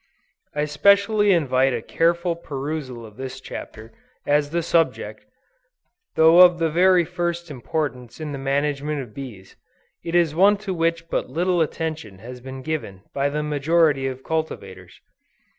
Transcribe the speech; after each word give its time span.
I 0.55 0.65
specially 0.65 1.31
invite 1.31 1.75
a 1.75 1.81
careful 1.83 2.35
perusal 2.35 3.05
of 3.05 3.17
this 3.17 3.39
chapter, 3.39 3.91
as 4.25 4.49
the 4.49 4.63
subject, 4.63 5.27
though 6.15 6.39
of 6.41 6.57
the 6.57 6.71
very 6.71 7.05
first 7.05 7.51
importance 7.51 8.19
in 8.19 8.31
the 8.31 8.39
management 8.39 8.99
of 9.01 9.13
bees, 9.13 9.55
is 10.03 10.33
one 10.33 10.57
to 10.57 10.73
which 10.73 11.07
but 11.09 11.29
little 11.29 11.61
attention 11.61 12.17
has 12.17 12.41
been 12.41 12.63
given 12.63 13.03
by 13.13 13.29
the 13.29 13.43
majority 13.43 14.07
of 14.07 14.23
cultivators. 14.23 14.99